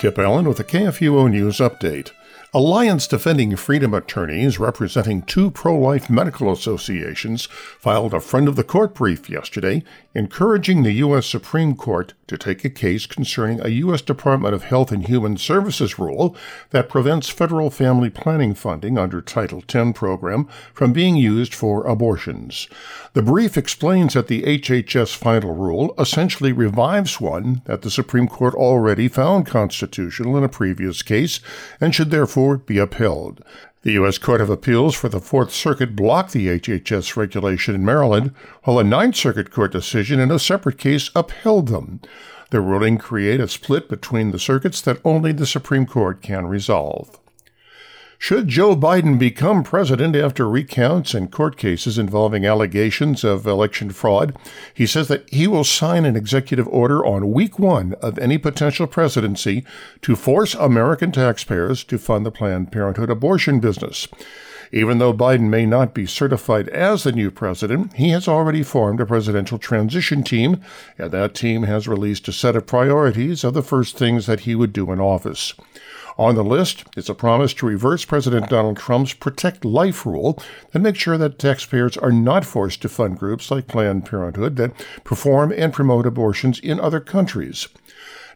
[0.00, 2.12] Kip Allen with a KFUO News Update.
[2.52, 7.44] Alliance Defending Freedom attorneys representing two pro life medical associations
[7.78, 9.84] filed a friend of the court brief yesterday
[10.16, 11.26] encouraging the U.S.
[11.26, 14.02] Supreme Court to take a case concerning a U.S.
[14.02, 16.34] Department of Health and Human Services rule
[16.70, 22.66] that prevents federal family planning funding under Title X program from being used for abortions.
[23.12, 28.54] The brief explains that the HHS final rule essentially revives one that the Supreme Court
[28.54, 31.38] already found constitutional in a previous case
[31.80, 33.44] and should therefore be upheld.
[33.82, 34.18] The U.S.
[34.18, 38.84] Court of Appeals for the Fourth Circuit blocked the HHS regulation in Maryland, while a
[38.84, 42.00] Ninth Circuit Court decision in a separate case upheld them.
[42.50, 47.19] The ruling created a split between the circuits that only the Supreme Court can resolve.
[48.22, 54.36] Should Joe Biden become president after recounts and court cases involving allegations of election fraud,
[54.74, 58.86] he says that he will sign an executive order on week one of any potential
[58.86, 59.64] presidency
[60.02, 64.06] to force American taxpayers to fund the Planned Parenthood abortion business.
[64.70, 69.00] Even though Biden may not be certified as the new president, he has already formed
[69.00, 70.60] a presidential transition team,
[70.98, 74.54] and that team has released a set of priorities of the first things that he
[74.54, 75.54] would do in office.
[76.18, 80.38] On the list is a promise to reverse President Donald Trump's Protect Life rule
[80.74, 84.72] and make sure that taxpayers are not forced to fund groups like Planned Parenthood that
[85.04, 87.68] perform and promote abortions in other countries.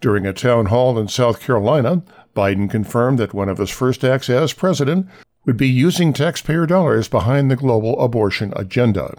[0.00, 2.02] During a town hall in South Carolina,
[2.34, 5.06] Biden confirmed that one of his first acts as president
[5.44, 9.14] would be using taxpayer dollars behind the global abortion agenda.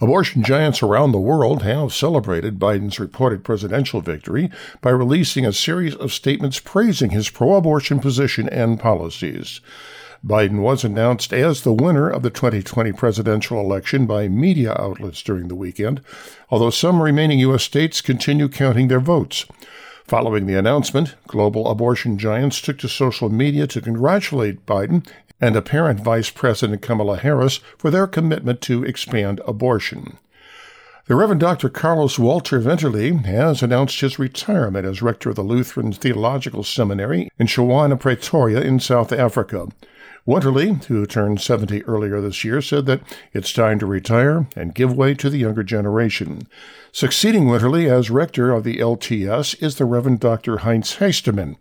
[0.00, 4.50] Abortion giants around the world have celebrated Biden's reported presidential victory
[4.80, 9.60] by releasing a series of statements praising his pro abortion position and policies.
[10.24, 15.48] Biden was announced as the winner of the 2020 presidential election by media outlets during
[15.48, 16.00] the weekend,
[16.50, 17.62] although some remaining U.S.
[17.62, 19.44] states continue counting their votes.
[20.06, 25.06] Following the announcement, global abortion giants took to social media to congratulate Biden
[25.40, 30.18] and apparent Vice President Kamala Harris for their commitment to expand abortion.
[31.06, 31.68] The Reverend Dr.
[31.68, 37.46] Carlos Walter Winterle has announced his retirement as rector of the Lutheran Theological Seminary in
[37.46, 39.68] Tshwane, Pretoria, in South Africa.
[40.26, 43.02] Winterle, who turned 70 earlier this year, said that
[43.34, 46.48] it's time to retire and give way to the younger generation.
[46.92, 50.58] Succeeding Winterle as rector of the LTS is the Reverend Dr.
[50.58, 51.56] Heinz Heisterman.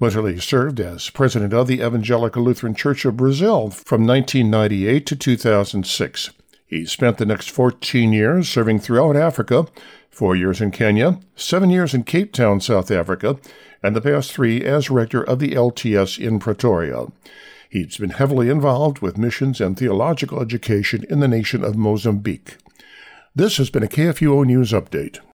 [0.00, 6.30] Winterle served as president of the Evangelical Lutheran Church of Brazil from 1998 to 2006.
[6.66, 9.66] He spent the next 14 years serving throughout Africa,
[10.10, 13.38] four years in Kenya, seven years in Cape Town, South Africa,
[13.84, 17.06] and the past three as rector of the LTS in Pretoria.
[17.70, 22.56] He's been heavily involved with missions and theological education in the nation of Mozambique.
[23.32, 25.20] This has been a KFUO News Update.